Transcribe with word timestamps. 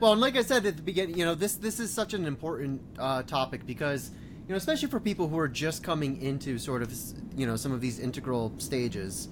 Well, 0.00 0.12
and 0.12 0.20
like 0.20 0.36
I 0.36 0.42
said 0.42 0.64
at 0.64 0.76
the 0.76 0.82
beginning, 0.82 1.18
you 1.18 1.24
know, 1.24 1.34
this 1.34 1.56
this 1.56 1.80
is 1.80 1.92
such 1.92 2.14
an 2.14 2.24
important 2.24 2.80
uh, 2.98 3.24
topic 3.24 3.66
because 3.66 4.12
you 4.46 4.50
know, 4.50 4.56
especially 4.56 4.88
for 4.88 5.00
people 5.00 5.26
who 5.26 5.36
are 5.38 5.48
just 5.48 5.82
coming 5.82 6.22
into 6.22 6.56
sort 6.56 6.82
of 6.82 6.94
you 7.36 7.46
know 7.46 7.56
some 7.56 7.72
of 7.72 7.80
these 7.80 7.98
integral 7.98 8.52
stages. 8.58 9.28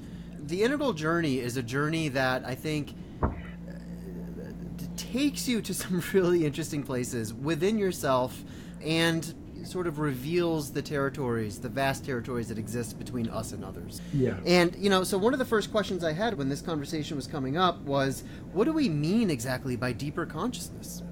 The 0.46 0.62
integral 0.64 0.92
journey 0.92 1.38
is 1.38 1.56
a 1.56 1.62
journey 1.62 2.08
that 2.08 2.44
I 2.44 2.56
think 2.56 2.94
uh, 3.22 3.28
takes 4.96 5.46
you 5.46 5.62
to 5.62 5.72
some 5.72 6.02
really 6.12 6.44
interesting 6.44 6.82
places 6.82 7.32
within 7.32 7.78
yourself 7.78 8.42
and 8.84 9.34
sort 9.64 9.86
of 9.86 9.98
reveals 9.98 10.72
the 10.72 10.82
territories, 10.82 11.58
the 11.58 11.68
vast 11.68 12.04
territories 12.04 12.48
that 12.48 12.58
exist 12.58 12.98
between 12.98 13.28
us 13.28 13.52
and 13.52 13.64
others. 13.64 14.00
Yeah. 14.12 14.38
And, 14.44 14.74
you 14.76 14.90
know, 14.90 15.04
so 15.04 15.18
one 15.18 15.32
of 15.32 15.38
the 15.38 15.44
first 15.44 15.70
questions 15.70 16.04
I 16.04 16.12
had 16.12 16.36
when 16.36 16.48
this 16.48 16.60
conversation 16.60 17.16
was 17.16 17.26
coming 17.26 17.56
up 17.56 17.80
was 17.82 18.24
what 18.52 18.64
do 18.64 18.72
we 18.72 18.88
mean 18.88 19.30
exactly 19.30 19.76
by 19.76 19.92
deeper 19.92 20.26
consciousness? 20.26 21.02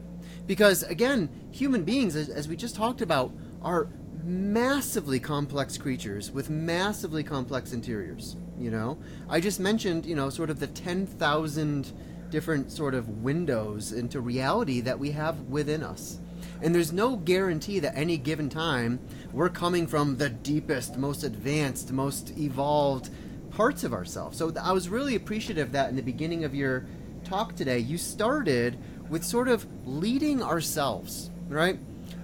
Because, 0.46 0.82
again, 0.84 1.29
human 1.50 1.85
beings, 1.85 2.16
as, 2.16 2.29
as 2.29 2.49
we 2.49 2.57
just 2.57 2.76
talked 2.76 3.00
about, 3.00 3.32
are 3.62 3.88
massively 4.25 5.21
complex 5.21 5.76
creatures 5.76 6.30
with 6.30 6.50
massively 6.50 7.22
complex 7.22 7.72
interiors. 7.72 8.36
You 8.58 8.71
know, 8.71 8.99
I 9.29 9.40
just 9.40 9.61
mentioned, 9.61 10.07
you 10.07 10.14
know, 10.14 10.30
sort 10.30 10.50
of 10.50 10.61
the 10.61 10.66
10,000 10.66 11.93
different 12.30 12.71
sort 12.72 12.94
of 12.94 13.08
windows 13.22 13.93
into 13.93 14.21
reality 14.21 14.80
that 14.80 14.99
we 14.99 15.11
have 15.13 15.40
within 15.43 15.82
us. 15.82 16.18
And 16.64 16.75
there's 16.75 16.95
no 16.95 17.17
guarantee 17.17 17.79
that 17.81 17.95
any 17.95 18.17
given 18.17 18.49
time 18.49 18.99
we're 19.35 19.50
coming 19.50 19.86
from 19.86 20.17
the 20.17 20.31
deepest, 20.31 20.96
most 20.96 21.22
advanced, 21.22 21.93
most 21.93 22.31
evolved 22.39 23.11
parts 23.50 23.85
of 23.85 23.93
ourselves. 23.93 24.39
So 24.39 24.50
I 24.59 24.72
was 24.72 24.89
really 24.89 25.14
appreciative 25.14 25.72
that 25.72 25.91
in 25.91 25.96
the 25.96 26.03
beginning 26.03 26.43
of 26.43 26.55
your 26.55 26.86
talk 27.22 27.55
today, 27.55 27.81
you 27.81 27.99
started 27.99 28.79
with 29.11 29.25
sort 29.25 29.49
of 29.49 29.67
leading 29.85 30.43
ourselves, 30.43 31.31
right? 31.49 31.79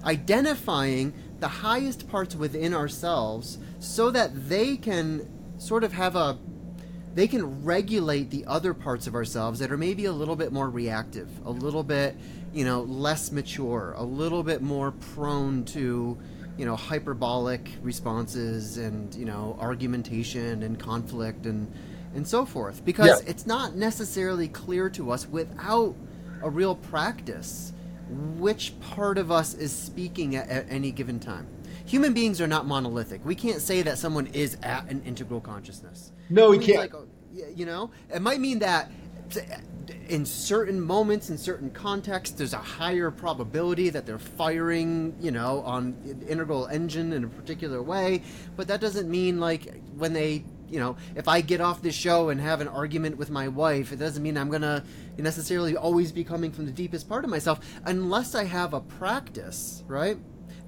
Identifying 0.05 1.13
the 1.39 1.49
highest 1.49 2.09
parts 2.09 2.35
within 2.35 2.73
ourselves 2.73 3.59
so 3.79 4.11
that 4.11 4.49
they 4.49 4.79
can 4.79 5.29
sort 5.59 5.85
of 5.85 5.93
have 5.93 6.17
a 6.17 6.39
they 7.15 7.27
can 7.27 7.65
regulate 7.65 8.31
the 8.31 8.45
other 8.47 8.73
parts 8.75 9.07
of 9.07 9.15
ourselves 9.15 9.59
that 9.59 9.73
are 9.73 9.77
maybe 9.77 10.05
a 10.05 10.13
little 10.13 10.37
bit 10.37 10.53
more 10.53 10.69
reactive, 10.71 11.29
a 11.45 11.51
little 11.51 11.83
bit, 11.83 12.17
you 12.53 12.65
know, 12.65 12.83
less 12.83 13.33
mature, 13.33 13.95
a 13.97 14.05
little 14.05 14.43
bit 14.43 14.63
more 14.63 14.93
prone 14.93 15.65
to, 15.65 16.17
you 16.57 16.65
know, 16.65 16.77
hyperbolic 16.77 17.69
responses 17.83 18.79
and, 18.79 19.15
you 19.15 19.25
know, 19.25 19.57
argumentation 19.61 20.63
and 20.63 20.79
conflict 20.79 21.47
and 21.47 21.71
and 22.13 22.27
so 22.27 22.45
forth 22.45 22.85
because 22.85 23.23
Yeah. 23.23 23.31
it's 23.31 23.47
not 23.47 23.77
necessarily 23.77 24.49
clear 24.49 24.91
to 24.91 25.13
us 25.13 25.29
without 25.29 25.95
a 26.43 26.51
real 26.51 26.75
practice 26.75 27.73
which 28.39 28.75
part 28.81 29.17
of 29.19 29.31
us 29.31 29.55
is 29.55 29.71
speaking 29.73 30.35
at, 30.35 30.49
at 30.49 30.67
any 30.69 30.91
given 30.91 31.21
time. 31.21 31.47
Human 31.87 32.13
beings 32.13 32.41
are 32.41 32.47
not 32.47 32.67
monolithic. 32.67 33.25
We 33.25 33.35
can't 33.35 33.61
say 33.61 33.83
that 33.83 33.99
someone 33.99 34.27
is 34.29 34.57
at 34.63 34.91
an 34.91 35.03
integral 35.05 35.41
consciousness. 35.41 36.13
No, 36.29 36.51
we 36.51 36.59
can't. 36.59 36.79
like, 36.79 36.93
you 37.55 37.67
know, 37.67 37.91
it 38.13 38.23
might 38.23 38.41
mean 38.41 38.59
that 38.61 38.91
in 40.09 40.27
certain 40.27 40.81
moments, 40.81 41.31
in 41.31 41.39
certain 41.39 41.71
contexts, 41.71 42.37
there's 42.37 42.53
a 42.53 42.59
higher 42.59 43.11
probability 43.11 43.91
that 43.91 44.07
they're 44.07 44.19
firing, 44.19 45.15
you 45.21 45.31
know, 45.31 45.61
on 45.61 45.97
an 46.05 46.25
integral 46.29 46.67
engine 46.67 47.13
in 47.13 47.25
a 47.25 47.29
particular 47.29 47.83
way. 47.83 48.23
But 48.57 48.69
that 48.69 48.81
doesn't 48.81 49.09
mean 49.09 49.39
like 49.41 49.73
when 49.97 50.13
they, 50.13 50.45
you 50.69 50.81
know, 50.81 50.97
if 51.15 51.29
I 51.29 51.41
get 51.41 51.61
off 51.61 51.83
this 51.83 51.95
show 51.95 52.29
and 52.31 52.41
have 52.41 52.61
an 52.61 52.69
argument 52.69 53.19
with 53.19 53.31
my 53.31 53.49
wife, 53.49 53.93
it 53.93 53.99
doesn't 53.99 54.23
mean 54.23 54.37
I'm 54.37 54.51
gonna 54.51 54.85
necessarily 55.17 55.77
always 55.77 56.13
be 56.13 56.25
coming 56.25 56.51
from 56.51 56.67
the 56.67 56.73
deepest 56.73 57.09
part 57.09 57.25
of 57.25 57.31
myself, 57.31 57.61
unless 57.85 58.35
I 58.35 58.45
have 58.45 58.75
a 58.75 58.81
practice, 58.81 59.85
right? 59.87 60.19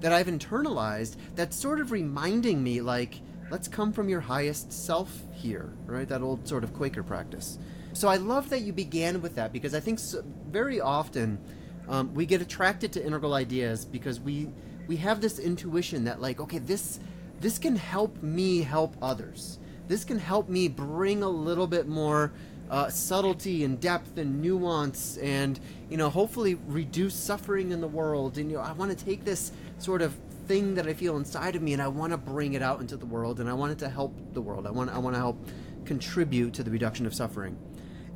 That 0.03 0.11
I've 0.11 0.27
internalized 0.27 1.15
that's 1.33 1.55
sort 1.55 1.79
of 1.79 1.93
reminding 1.93 2.61
me, 2.61 2.81
like, 2.81 3.21
let's 3.49 3.69
come 3.69 3.93
from 3.93 4.09
your 4.09 4.19
highest 4.19 4.73
self 4.73 5.21
here, 5.31 5.71
right? 5.85 6.05
That 6.09 6.21
old 6.21 6.45
sort 6.45 6.65
of 6.65 6.73
Quaker 6.73 7.03
practice. 7.03 7.57
So 7.93 8.09
I 8.09 8.17
love 8.17 8.49
that 8.49 8.63
you 8.63 8.73
began 8.73 9.21
with 9.21 9.35
that 9.35 9.53
because 9.53 9.73
I 9.73 9.79
think 9.79 9.99
so, 9.99 10.21
very 10.49 10.81
often 10.81 11.39
um, 11.87 12.13
we 12.13 12.25
get 12.25 12.41
attracted 12.41 12.91
to 12.93 13.05
integral 13.05 13.33
ideas 13.33 13.85
because 13.85 14.19
we 14.19 14.49
we 14.87 14.97
have 14.97 15.21
this 15.21 15.39
intuition 15.39 16.03
that 16.03 16.19
like, 16.21 16.41
okay, 16.41 16.59
this 16.59 16.99
this 17.39 17.57
can 17.57 17.77
help 17.77 18.21
me 18.21 18.61
help 18.61 18.97
others. 19.01 19.57
This 19.87 20.03
can 20.03 20.19
help 20.19 20.49
me 20.49 20.67
bring 20.67 21.23
a 21.23 21.29
little 21.29 21.67
bit 21.67 21.87
more 21.87 22.33
uh, 22.69 22.89
subtlety 22.89 23.63
and 23.63 23.79
depth 23.79 24.17
and 24.17 24.41
nuance 24.41 25.17
and 25.17 25.59
you 25.89 25.97
know 25.97 26.09
hopefully 26.09 26.55
reduce 26.67 27.13
suffering 27.13 27.71
in 27.71 27.81
the 27.81 27.87
world 27.87 28.37
and 28.37 28.49
you 28.49 28.57
know 28.57 28.63
i 28.63 28.71
want 28.71 28.97
to 28.97 29.05
take 29.05 29.23
this 29.23 29.51
sort 29.83 30.01
of 30.01 30.15
thing 30.47 30.75
that 30.75 30.87
i 30.87 30.93
feel 30.93 31.17
inside 31.17 31.55
of 31.55 31.61
me 31.61 31.73
and 31.73 31.81
i 31.81 31.87
want 31.87 32.11
to 32.11 32.17
bring 32.17 32.53
it 32.53 32.61
out 32.61 32.79
into 32.81 32.97
the 32.97 33.05
world 33.05 33.39
and 33.39 33.49
i 33.49 33.53
want 33.53 33.71
it 33.71 33.79
to 33.79 33.89
help 33.89 34.13
the 34.33 34.41
world 34.41 34.67
i 34.67 34.71
want 34.71 34.89
i 34.89 34.97
want 34.97 35.15
to 35.15 35.19
help 35.19 35.37
contribute 35.85 36.53
to 36.53 36.63
the 36.63 36.71
reduction 36.71 37.05
of 37.05 37.13
suffering 37.13 37.57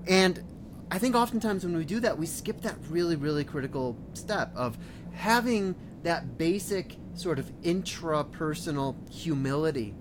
and 0.08 0.44
i 0.92 0.98
think 0.98 1.16
oftentimes 1.16 1.64
when 1.64 1.76
we 1.76 1.86
do 1.86 2.00
that 2.00 2.18
we 2.18 2.26
skip 2.26 2.62
that 2.62 2.76
really 2.90 3.16
really 3.16 3.44
critical 3.44 3.98
step 4.14 4.52
of 4.56 4.78
having 5.14 5.76
that 6.04 6.38
basic 6.38 6.96
sort 7.16 7.40
of 7.40 7.52
intrapersonal 7.64 8.96
humility 9.12 9.96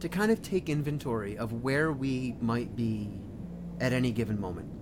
to 0.00 0.08
kind 0.08 0.30
of 0.30 0.42
take 0.42 0.68
inventory 0.68 1.36
of 1.36 1.64
where 1.64 1.90
we 1.92 2.36
might 2.40 2.76
be 2.76 3.20
at 3.80 3.92
any 3.92 4.12
given 4.12 4.40
moment. 4.40 4.77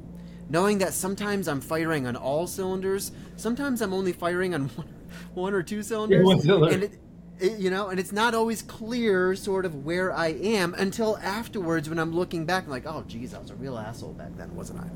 Knowing 0.48 0.78
that 0.78 0.92
sometimes 0.92 1.48
I'm 1.48 1.60
firing 1.60 2.06
on 2.06 2.16
all 2.16 2.46
cylinders, 2.46 3.12
sometimes 3.36 3.82
I'm 3.82 3.92
only 3.92 4.12
firing 4.12 4.54
on 4.54 4.68
one, 4.76 4.88
one 5.34 5.54
or 5.54 5.62
two 5.62 5.82
cylinders, 5.82 6.24
one 6.24 6.40
cylinder. 6.40 6.74
and 6.74 6.84
it, 6.84 6.98
it, 7.38 7.58
you 7.58 7.70
know, 7.70 7.88
and 7.88 7.98
it's 7.98 8.12
not 8.12 8.34
always 8.34 8.62
clear 8.62 9.34
sort 9.34 9.64
of 9.64 9.84
where 9.84 10.12
I 10.12 10.28
am 10.28 10.74
until 10.74 11.18
afterwards 11.18 11.88
when 11.88 11.98
I'm 11.98 12.14
looking 12.14 12.46
back, 12.46 12.64
I'm 12.64 12.70
like, 12.70 12.86
oh, 12.86 13.04
geez, 13.06 13.34
I 13.34 13.38
was 13.38 13.50
a 13.50 13.56
real 13.56 13.76
asshole 13.76 14.12
back 14.12 14.36
then, 14.36 14.54
wasn't 14.54 14.80
I? 14.80 14.88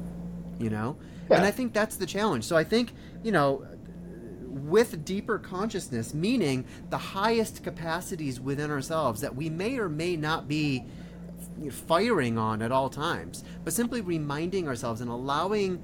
You 0.63 0.71
know, 0.71 0.97
and 1.31 1.45
I 1.45 1.51
think 1.51 1.73
that's 1.73 1.97
the 1.97 2.07
challenge. 2.07 2.45
So 2.45 2.57
I 2.57 2.65
think 2.65 2.93
you 3.23 3.33
know, 3.33 3.67
with 4.47 5.05
deeper 5.05 5.39
consciousness, 5.39 6.15
meaning 6.15 6.65
the 6.91 6.99
highest 6.99 7.63
capacities 7.63 8.41
within 8.41 8.71
ourselves 8.71 9.21
that 9.21 9.35
we 9.35 9.49
may 9.49 9.79
or 9.79 9.89
may 9.89 10.17
not 10.17 10.49
be 10.49 10.85
firing 11.71 12.39
on 12.39 12.63
at 12.63 12.73
all 12.73 12.89
times, 12.89 13.45
but 13.65 13.73
simply 13.73 14.01
reminding 14.01 14.67
ourselves 14.69 15.01
and 15.01 15.11
allowing 15.11 15.77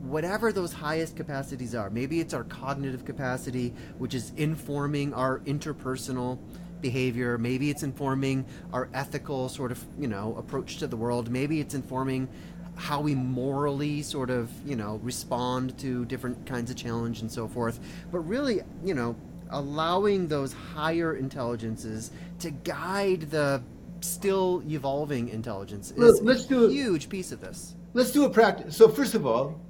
whatever 0.00 0.52
those 0.52 0.72
highest 0.72 1.16
capacities 1.16 1.74
are. 1.74 1.90
Maybe 1.90 2.20
it's 2.20 2.34
our 2.34 2.44
cognitive 2.44 3.04
capacity, 3.04 3.74
which 3.98 4.14
is 4.14 4.32
informing 4.36 5.12
our 5.14 5.40
interpersonal 5.40 6.38
behavior. 6.80 7.36
Maybe 7.36 7.70
it's 7.70 7.82
informing 7.82 8.46
our 8.72 8.88
ethical 8.94 9.48
sort 9.48 9.70
of, 9.70 9.84
you 9.98 10.08
know, 10.08 10.34
approach 10.38 10.78
to 10.78 10.86
the 10.86 10.96
world. 10.96 11.30
Maybe 11.30 11.60
it's 11.60 11.74
informing 11.74 12.28
how 12.76 13.00
we 13.00 13.14
morally 13.14 14.00
sort 14.00 14.30
of, 14.30 14.50
you 14.66 14.74
know, 14.74 14.98
respond 15.02 15.76
to 15.78 16.06
different 16.06 16.46
kinds 16.46 16.70
of 16.70 16.76
challenge 16.76 17.20
and 17.20 17.30
so 17.30 17.46
forth. 17.46 17.78
But 18.10 18.20
really, 18.20 18.62
you 18.82 18.94
know, 18.94 19.16
allowing 19.50 20.28
those 20.28 20.52
higher 20.52 21.16
intelligences 21.16 22.10
to 22.38 22.50
guide 22.50 23.30
the 23.30 23.62
still 24.00 24.62
evolving 24.66 25.28
intelligence 25.28 25.90
is 25.92 26.20
let's 26.22 26.44
a 26.44 26.48
do 26.48 26.64
it. 26.66 26.72
huge 26.72 27.08
piece 27.08 27.32
of 27.32 27.40
this. 27.40 27.76
Let's 27.92 28.12
do 28.12 28.24
a 28.24 28.30
practice. 28.30 28.76
So 28.76 28.88
first 28.88 29.14
of 29.14 29.26
all, 29.26 29.60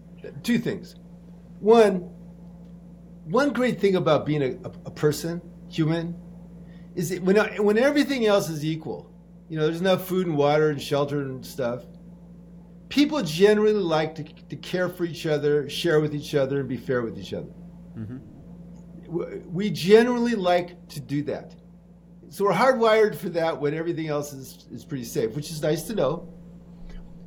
two 0.43 0.59
things. 0.59 0.97
One, 1.61 2.11
one 3.25 3.53
great 3.53 3.81
thing 3.81 3.97
about 3.97 4.27
being 4.27 4.43
a, 4.43 4.51
a, 4.69 4.73
a 4.87 4.91
person, 4.91 5.41
human, 5.69 6.17
is 6.95 7.11
that 7.11 7.23
when 7.23 7.37
when 7.65 7.79
everything 7.79 8.27
else 8.27 8.49
is 8.49 8.65
equal, 8.65 9.11
you 9.49 9.57
know, 9.59 9.65
there's 9.67 9.81
enough 9.81 10.07
food 10.07 10.27
and 10.27 10.37
water 10.37 10.71
and 10.71 10.81
shelter 10.81 11.23
and 11.23 11.45
stuff. 11.45 11.85
People 12.89 13.23
generally 13.23 13.73
like 13.75 14.17
to, 14.17 14.25
to 14.25 14.57
care 14.57 14.89
for 14.89 15.05
each 15.05 15.25
other, 15.27 15.69
share 15.71 16.01
with 16.01 16.15
each 16.15 16.35
other, 16.35 16.61
and 16.61 16.69
be 16.69 16.77
fair 16.77 17.03
with 17.03 17.17
each 17.19 17.33
other. 17.33 17.51
Mm-hmm. 17.97 18.17
W- 19.07 19.45
We 19.47 19.71
generally 19.71 20.35
like 20.35 20.89
to 20.89 21.01
do 21.01 21.23
that. 21.25 21.55
So 22.31 22.45
we're 22.45 22.53
hardwired 22.53 23.17
for 23.17 23.29
that 23.31 23.61
when 23.61 23.75
everything 23.75 24.07
else 24.07 24.33
is, 24.33 24.67
is 24.71 24.85
pretty 24.85 25.05
safe, 25.05 25.35
which 25.35 25.51
is 25.51 25.61
nice 25.63 25.83
to 25.85 25.95
know. 25.97 26.33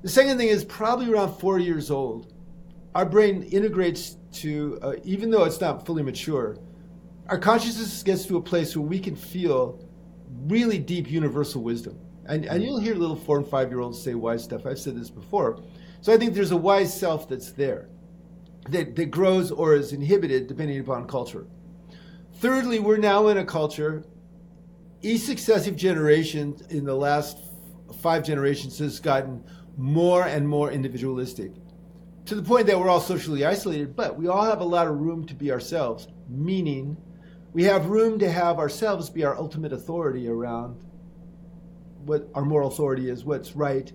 The 0.02 0.08
second 0.08 0.38
thing 0.38 0.48
is 0.48 0.64
probably 0.64 1.12
around 1.12 1.38
four 1.40 1.60
years 1.60 1.92
old, 1.92 2.34
our 2.96 3.06
brain 3.06 3.44
integrates 3.44 4.16
to, 4.36 4.80
uh, 4.82 4.94
even 5.04 5.30
though 5.30 5.44
it's 5.44 5.60
not 5.60 5.86
fully 5.86 6.04
mature, 6.04 6.58
our 7.28 7.38
consciousness 7.38 8.02
gets 8.02 8.26
to 8.28 8.38
a 8.38 8.42
place 8.42 8.78
where 8.78 8.86
we 8.86 8.98
can 8.98 9.16
feel 9.16 9.86
really 10.48 10.78
deep 10.78 11.12
universal 11.12 11.62
wisdom. 11.62 12.00
And, 12.26 12.46
and 12.46 12.64
you'll 12.64 12.80
hear 12.80 12.96
little 12.96 13.18
four 13.18 13.38
and 13.38 13.48
five 13.48 13.70
year 13.70 13.82
olds 13.82 14.02
say 14.02 14.16
wise 14.16 14.44
stuff. 14.44 14.66
I've 14.66 14.80
said 14.80 14.96
this 14.96 15.10
before. 15.10 15.62
So 16.00 16.14
I 16.14 16.18
think 16.18 16.34
there's 16.34 16.52
a 16.52 16.58
wise 16.58 16.98
self 16.98 17.28
that's 17.28 17.52
there 17.52 17.90
that, 18.70 18.96
that 18.96 19.12
grows 19.12 19.52
or 19.52 19.76
is 19.76 19.92
inhibited 19.92 20.48
depending 20.48 20.80
upon 20.80 21.08
culture. 21.08 21.46
Thirdly, 22.36 22.80
we're 22.80 22.98
now 22.98 23.28
in 23.28 23.38
a 23.38 23.46
culture, 23.46 24.06
each 25.04 25.22
successive 25.22 25.76
generation 25.76 26.56
in 26.70 26.86
the 26.86 26.96
last 26.96 27.38
five 28.02 28.24
generations 28.24 28.80
has 28.80 29.00
gotten 29.00 29.44
more 29.78 30.24
and 30.26 30.48
more 30.48 30.72
individualistic. 30.72 31.52
to 32.26 32.36
the 32.36 32.42
point 32.42 32.68
that 32.68 32.80
we're 32.80 32.90
all 32.90 33.02
socially 33.02 33.46
isolated, 33.46 33.96
but 33.96 34.18
we 34.18 34.28
all 34.28 34.46
have 34.46 34.62
a 34.62 34.64
lot 34.64 34.88
of 34.88 34.98
room 34.98 35.26
to 35.26 35.36
be 35.36 35.52
ourselves, 35.52 36.08
meaning 36.30 36.96
we 37.52 37.64
have 37.64 37.88
room 37.88 38.18
to 38.20 38.32
have 38.32 38.60
ourselves 38.60 39.10
be 39.10 39.26
our 39.26 39.38
ultimate 39.38 39.74
authority 39.74 40.28
around 40.28 40.78
what 42.06 42.30
our 42.34 42.46
moral 42.46 42.70
authority 42.70 43.10
is, 43.10 43.26
what's 43.26 43.56
right 43.56 43.92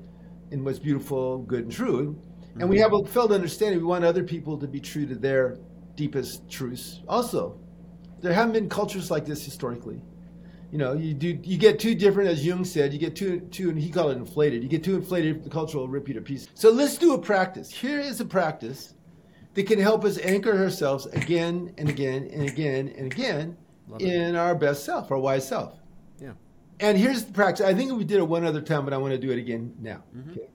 and 0.50 0.64
what's 0.64 0.78
beautiful, 0.78 1.38
good, 1.38 1.64
and 1.64 1.72
true. 1.72 2.18
Mm-hmm. 2.18 2.60
And 2.60 2.70
we 2.70 2.78
have 2.78 2.92
a 2.92 3.04
felt 3.06 3.32
understanding 3.32 3.80
we 3.80 3.86
want 3.86 4.04
other 4.04 4.22
people 4.22 4.58
to 4.58 4.66
be 4.66 4.80
true 4.80 5.06
to 5.06 5.14
their 5.14 5.56
deepest 5.96 6.48
truths 6.50 7.00
also. 7.08 7.58
There 8.20 8.32
haven't 8.32 8.52
been 8.52 8.68
cultures 8.68 9.10
like 9.10 9.24
this 9.24 9.44
historically 9.44 10.02
you 10.70 10.78
know, 10.78 10.92
you 10.92 11.14
do 11.14 11.38
you 11.42 11.56
get 11.56 11.78
too 11.78 11.94
different, 11.94 12.28
as 12.28 12.44
Jung 12.44 12.64
said, 12.64 12.92
you 12.92 12.98
get 12.98 13.16
too 13.16 13.40
too, 13.40 13.70
and 13.70 13.78
he 13.78 13.90
called 13.90 14.12
it 14.12 14.18
inflated. 14.18 14.62
You 14.62 14.68
get 14.68 14.84
too 14.84 14.96
inflated, 14.96 15.42
the 15.42 15.50
culture 15.50 15.78
will 15.78 15.88
rip 15.88 16.08
you 16.08 16.14
to 16.14 16.20
pieces. 16.20 16.48
So 16.54 16.70
let's 16.70 16.98
do 16.98 17.14
a 17.14 17.18
practice. 17.18 17.70
Here 17.70 17.98
is 18.00 18.20
a 18.20 18.24
practice 18.24 18.94
that 19.54 19.66
can 19.66 19.78
help 19.78 20.04
us 20.04 20.18
anchor 20.18 20.56
ourselves 20.56 21.06
again 21.06 21.72
and 21.78 21.88
again 21.88 22.28
and 22.32 22.48
again 22.48 22.92
and 22.96 23.12
again 23.12 23.56
Love 23.88 24.02
in 24.02 24.34
it. 24.34 24.36
our 24.36 24.54
best 24.54 24.84
self, 24.84 25.10
our 25.10 25.18
wise 25.18 25.48
self. 25.48 25.78
Yeah. 26.20 26.32
And 26.80 26.98
here's 26.98 27.24
the 27.24 27.32
practice. 27.32 27.64
I 27.64 27.72
think 27.72 27.92
we 27.92 28.04
did 28.04 28.18
it 28.18 28.28
one 28.28 28.44
other 28.44 28.60
time, 28.60 28.84
but 28.84 28.92
I 28.92 28.98
want 28.98 29.12
to 29.12 29.18
do 29.18 29.30
it 29.30 29.38
again 29.38 29.74
now. 29.80 30.02
Mm-hmm. 30.14 30.32
Okay. 30.32 30.48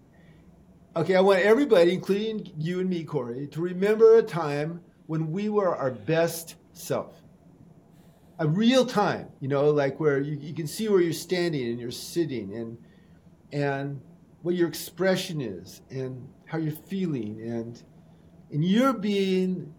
Okay, 0.96 1.16
I 1.16 1.22
want 1.22 1.40
everybody, 1.40 1.92
including 1.92 2.52
you 2.56 2.80
and 2.80 2.88
me, 2.88 3.04
Corey, 3.04 3.48
to 3.48 3.62
remember 3.62 4.18
a 4.18 4.22
time 4.22 4.80
when 5.08 5.32
we 5.32 5.50
were 5.50 5.76
our 5.76 5.90
best 5.90 6.56
self 6.74 7.23
a 8.40 8.48
real 8.48 8.86
time, 8.86 9.28
you 9.40 9.48
know, 9.48 9.70
like 9.70 10.00
where 10.00 10.20
you, 10.20 10.38
you 10.40 10.54
can 10.54 10.68
see 10.68 10.90
where 10.90 11.02
you're 11.02 11.14
standing 11.14 11.70
and 11.70 11.80
you're 11.80 11.92
sitting 11.92 12.56
and 12.56 12.78
and 13.52 14.02
what 14.42 14.56
your 14.56 14.68
expression 14.68 15.40
is 15.40 15.82
and 15.90 16.28
how 16.46 16.58
you're 16.58 16.72
feeling 16.72 17.42
and 17.42 17.84
and 18.52 18.64
you're 18.64 18.94
being, 18.94 19.74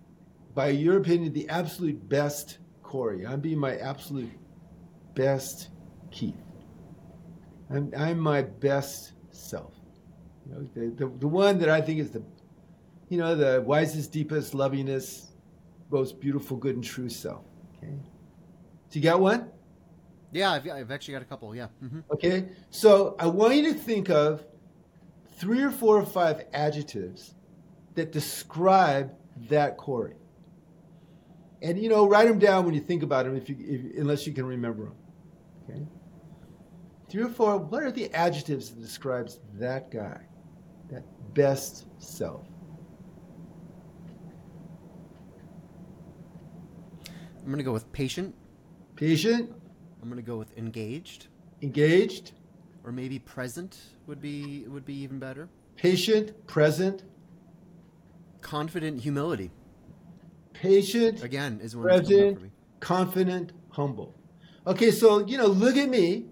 by 0.55 0.69
your 0.69 0.97
opinion, 0.99 1.33
the 1.33 1.49
absolute 1.49 2.09
best 2.09 2.59
Corey. 2.83 3.27
I'm 3.27 3.41
being 3.41 3.59
my 3.59 3.77
absolute 3.77 4.33
best 5.15 5.71
Keith. 6.11 6.35
I'm 7.71 7.93
I'm 7.97 8.19
my 8.19 8.43
best 8.43 9.13
self. 9.31 9.75
You 10.47 10.55
know, 10.55 10.69
the, 10.75 11.07
the, 11.07 11.19
the 11.19 11.29
one 11.29 11.59
that 11.59 11.69
I 11.69 11.81
think 11.81 11.99
is 11.99 12.11
the 12.11 12.23
you 13.09 13.19
know, 13.19 13.35
the 13.35 13.63
wisest, 13.63 14.13
deepest, 14.13 14.55
lovingest, 14.55 15.27
most 15.91 16.21
beautiful, 16.21 16.57
good 16.57 16.77
and 16.77 16.85
true 16.85 17.09
self. 17.09 17.45
Okay. 17.77 17.95
Do 18.95 19.01
you 19.01 19.03
got 19.03 19.19
one? 19.19 19.51
Yeah, 20.31 20.53
I've, 20.53 20.71
I've 20.71 20.93
actually 20.93 21.15
got 21.15 21.23
a 21.23 21.25
couple. 21.25 21.53
Yeah. 21.53 21.67
Mm-hmm. 21.83 21.99
Okay. 22.13 22.49
So 22.71 23.17
I 23.19 23.27
want 23.27 23.57
you 23.57 23.73
to 23.73 23.75
think 23.75 24.09
of 24.09 24.47
three 25.33 25.65
or 25.65 25.73
four 25.73 25.97
or 25.97 26.07
five 26.07 26.45
adjectives 26.53 27.35
that 27.97 28.13
describe 28.13 29.13
that 29.49 29.79
Corey. 29.79 30.15
And 31.61 31.77
you 31.77 31.89
know, 31.89 32.09
write 32.09 32.29
them 32.29 32.39
down 32.39 32.67
when 32.67 32.73
you 32.73 32.81
think 32.81 33.03
about 33.03 33.25
them, 33.25 33.37
if 33.37 33.49
you, 33.49 33.57
if, 33.59 33.99
unless 33.99 34.29
you 34.29 34.33
can 34.33 34.47
remember 34.47 34.85
them. 34.85 34.95
Okay. 35.69 35.83
Three 37.11 37.25
or 37.25 37.31
four. 37.31 37.59
What 37.59 37.83
are 37.83 37.91
the 37.91 38.15
adjectives 38.15 38.71
that 38.71 38.81
describes 38.81 39.41
that 39.55 39.91
guy, 39.91 40.21
that 40.93 41.03
best 41.35 41.87
self? 41.99 42.47
I'm 47.09 47.47
going 47.47 47.59
to 47.59 47.65
go 47.65 47.73
with 47.73 47.91
patient. 47.91 48.37
Patient. 48.97 49.53
I'm 50.03 50.09
gonna 50.09 50.23
go 50.23 50.37
with 50.37 50.57
engaged. 50.57 51.29
Engaged. 51.63 52.33
Or 52.85 52.93
maybe 52.93 53.19
present 53.19 53.79
would 54.07 54.21
be 54.21 54.65
would 54.69 54.85
be 54.85 54.95
even 54.95 55.19
better. 55.19 55.49
Patient, 55.77 56.47
present. 56.47 57.03
Confident 58.41 59.01
humility. 59.01 59.51
Patient. 60.53 61.23
Again 61.23 61.61
is 61.63 61.75
one 61.75 61.87
present, 61.87 62.53
confident, 62.81 63.53
humble. 63.71 64.15
Okay, 64.67 64.91
so 64.91 65.27
you 65.27 65.39
know, 65.39 65.47
look 65.47 65.77
at 65.77 65.89
me 65.89 66.27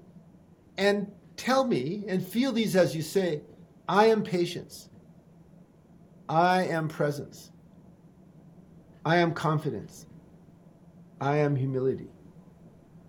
and 0.79 1.11
tell 1.37 1.65
me 1.65 2.05
and 2.06 2.25
feel 2.25 2.53
these 2.53 2.76
as 2.76 2.94
you 2.94 3.03
say, 3.03 3.43
I 3.88 4.06
am 4.06 4.23
patience. 4.23 4.88
I 6.29 6.65
am 6.65 6.88
presence. 6.88 7.50
I 9.05 9.17
am 9.17 9.32
confidence. 9.35 10.06
I 11.20 11.38
am 11.38 11.56
humility. 11.56 12.08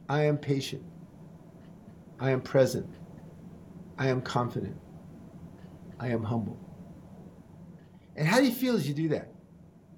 I 0.10 0.24
am 0.24 0.38
patient. 0.38 0.84
I 2.20 2.32
am 2.32 2.42
present. 2.42 2.90
I 3.98 4.08
am 4.08 4.22
confident. 4.22 4.78
I 6.00 6.10
am 6.10 6.24
humble. 6.24 6.60
And 8.16 8.28
how 8.28 8.40
do 8.40 8.46
you 8.46 8.52
feel 8.52 8.76
as 8.76 8.88
you 8.88 8.94
do 8.94 9.10
that? 9.10 9.30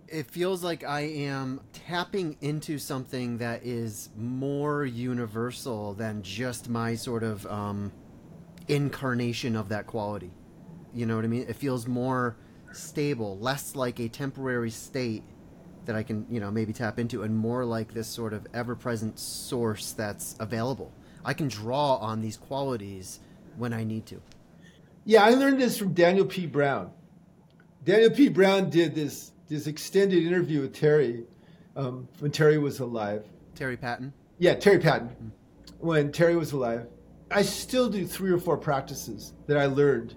It 0.07 0.29
feels 0.29 0.63
like 0.63 0.83
I 0.83 1.01
am 1.01 1.61
tapping 1.73 2.37
into 2.41 2.77
something 2.77 3.39
that 3.39 3.65
is 3.65 4.09
more 4.15 4.85
universal 4.85 5.93
than 5.93 6.21
just 6.21 6.69
my 6.69 6.95
sort 6.95 7.23
of 7.23 7.45
um, 7.47 7.91
incarnation 8.67 9.55
of 9.55 9.69
that 9.69 9.87
quality. 9.87 10.31
You 10.93 11.05
know 11.05 11.15
what 11.15 11.25
I 11.25 11.27
mean? 11.27 11.45
It 11.49 11.55
feels 11.55 11.87
more 11.87 12.37
stable, 12.71 13.37
less 13.39 13.75
like 13.75 13.99
a 13.99 14.07
temporary 14.07 14.69
state 14.69 15.23
that 15.85 15.95
I 15.95 16.03
can, 16.03 16.25
you 16.29 16.39
know, 16.39 16.51
maybe 16.51 16.73
tap 16.73 16.99
into, 16.99 17.23
and 17.23 17.35
more 17.35 17.65
like 17.65 17.93
this 17.93 18.07
sort 18.07 18.33
of 18.33 18.47
ever-present 18.53 19.19
source 19.19 19.91
that's 19.91 20.35
available. 20.39 20.91
I 21.23 21.33
can 21.33 21.47
draw 21.47 21.95
on 21.95 22.21
these 22.21 22.37
qualities 22.37 23.19
when 23.57 23.73
I 23.73 23.83
need 23.83 24.05
to. 24.07 24.21
Yeah, 25.05 25.23
I 25.23 25.31
learned 25.31 25.59
this 25.59 25.77
from 25.77 25.93
Daniel 25.93 26.25
P. 26.25 26.45
Brown. 26.45 26.91
Daniel 27.83 28.09
P. 28.09 28.29
Brown 28.29 28.69
did 28.69 28.95
this 28.95 29.31
this 29.47 29.67
extended 29.67 30.23
interview 30.23 30.61
with 30.61 30.73
Terry 30.73 31.23
um, 31.75 32.07
when 32.17 32.31
Terry 32.31 32.57
was 32.57 32.79
alive. 32.79 33.23
Terry 33.53 33.77
Patten. 33.77 34.11
Yeah, 34.39 34.55
Terry 34.55 34.79
Patten. 34.79 35.09
Mm-hmm. 35.09 35.27
When 35.87 36.11
Terry 36.11 36.35
was 36.35 36.51
alive, 36.51 36.87
I 37.29 37.43
still 37.43 37.89
do 37.89 38.07
three 38.07 38.31
or 38.31 38.39
four 38.39 38.57
practices 38.57 39.33
that 39.45 39.57
I 39.57 39.67
learned, 39.67 40.15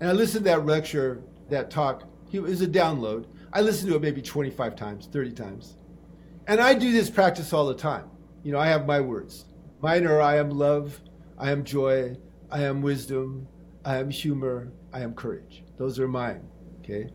and 0.00 0.10
I 0.10 0.12
listened 0.12 0.44
to 0.44 0.50
that 0.50 0.66
lecture, 0.66 1.22
that 1.48 1.70
talk. 1.70 2.04
It 2.32 2.42
was 2.42 2.60
a 2.60 2.66
download 2.66 3.24
I 3.52 3.62
listen 3.62 3.88
to 3.88 3.96
it 3.96 4.02
maybe 4.02 4.22
25 4.22 4.76
times, 4.76 5.08
30 5.12 5.32
times. 5.32 5.76
And 6.46 6.60
I 6.60 6.74
do 6.74 6.92
this 6.92 7.10
practice 7.10 7.52
all 7.52 7.66
the 7.66 7.74
time. 7.74 8.08
You 8.42 8.52
know, 8.52 8.58
I 8.58 8.68
have 8.68 8.86
my 8.86 9.00
words. 9.00 9.46
Mine 9.80 10.06
are 10.06 10.20
I 10.20 10.36
am 10.36 10.50
love, 10.50 11.00
I 11.38 11.50
am 11.50 11.64
joy, 11.64 12.16
I 12.50 12.62
am 12.62 12.82
wisdom, 12.82 13.48
I 13.84 13.96
am 13.96 14.10
humor, 14.10 14.72
I 14.92 15.00
am 15.00 15.14
courage. 15.14 15.64
Those 15.78 15.98
are 15.98 16.06
mine. 16.06 16.42
Okay? 16.80 17.10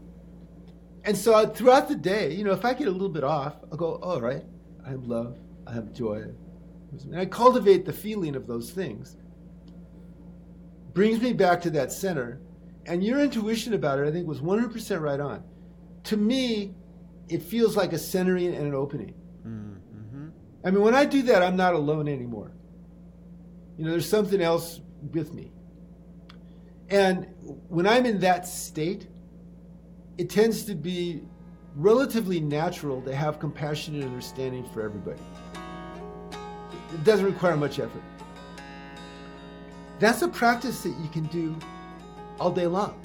And 1.04 1.16
so 1.16 1.48
throughout 1.48 1.88
the 1.88 1.96
day, 1.96 2.34
you 2.34 2.44
know, 2.44 2.52
if 2.52 2.66
I 2.66 2.74
get 2.74 2.88
a 2.88 2.92
little 2.92 3.10
bit 3.10 3.24
off, 3.24 3.56
I'll 3.72 3.78
go, 3.78 3.96
all 4.02 4.20
right, 4.20 4.44
I 4.86 4.92
am 4.92 5.08
love, 5.08 5.38
I 5.68 5.78
am 5.78 5.94
joy. 5.94 6.24
And 6.92 7.20
I 7.20 7.26
cultivate 7.26 7.86
the 7.86 7.94
feeling 7.94 8.36
of 8.36 8.48
those 8.48 8.72
things. 8.72 9.18
Brings 10.94 11.22
me 11.22 11.34
back 11.34 11.62
to 11.62 11.70
that 11.72 11.92
center. 11.92 12.42
And 12.88 13.04
your 13.04 13.20
intuition 13.20 13.74
about 13.74 14.00
it, 14.00 14.08
I 14.08 14.12
think, 14.12 14.28
was 14.28 14.40
100% 14.40 15.02
right 15.02 15.20
on 15.20 15.44
to 16.06 16.18
me, 16.18 16.76
it 17.28 17.42
feels 17.42 17.76
like 17.76 17.94
a 17.94 17.98
centering 17.98 18.56
and 18.56 18.68
an 18.68 18.74
opening. 18.74 19.14
Mm-hmm. 19.46 20.30
I 20.64 20.72
mean, 20.72 20.82
when 20.82 20.96
I 20.96 21.06
do 21.06 21.22
that, 21.24 21.44
I'm 21.44 21.56
not 21.56 21.74
alone 21.74 22.08
anymore. 22.08 22.52
You 23.78 23.86
know, 23.86 23.92
there's 23.92 24.10
something 24.10 24.42
else 24.42 24.82
with 25.12 25.34
me. 25.34 25.52
And 26.90 27.28
when 27.68 27.88
I'm 27.88 28.06
in 28.06 28.20
that 28.20 28.48
state, 28.48 29.08
it 30.18 30.30
tends 30.30 30.64
to 30.66 30.76
be 30.76 31.24
relatively 31.76 32.40
natural 32.40 33.02
to 33.02 33.14
have 33.14 33.40
compassion 33.40 33.96
and 33.96 34.04
understanding 34.04 34.64
for 34.74 34.82
everybody. 34.82 35.20
It 36.94 37.04
doesn't 37.04 37.26
require 37.26 37.58
much 37.58 37.80
effort. 37.80 38.04
That's 40.00 40.22
a 40.22 40.28
practice 40.28 40.84
that 40.84 40.96
you 41.02 41.10
can 41.10 41.26
do 41.26 41.56
all 42.40 42.52
day 42.52 42.68
long. 42.68 43.02